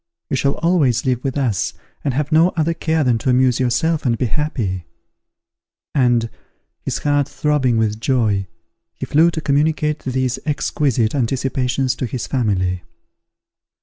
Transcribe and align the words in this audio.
You 0.31 0.35
shall 0.35 0.55
always 0.55 1.05
live 1.05 1.23
with 1.23 1.37
us, 1.37 1.75
and 2.03 2.15
have 2.15 2.31
no 2.31 2.49
other 2.57 2.73
care 2.73 3.03
than 3.03 3.19
to 3.19 3.29
amuse 3.29 3.59
yourself 3.59 4.03
and 4.03 4.17
be 4.17 4.25
happy;" 4.25 4.87
and, 5.93 6.27
his 6.81 6.97
heart 6.97 7.29
throbbing 7.29 7.77
with 7.77 7.99
joy, 8.01 8.47
he 8.95 9.05
flew 9.05 9.29
to 9.29 9.41
communicate 9.41 9.99
these 9.99 10.39
exquisite 10.43 11.13
anticipations 11.13 11.95
to 11.97 12.07
his 12.07 12.25
family. 12.25 12.81